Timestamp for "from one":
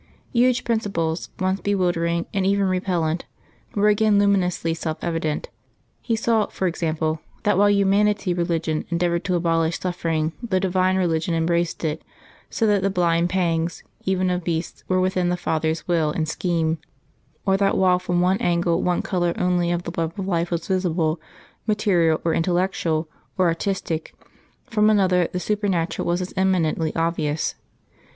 17.99-18.39